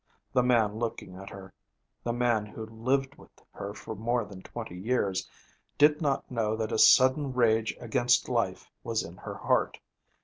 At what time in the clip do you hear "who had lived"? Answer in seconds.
2.47-3.19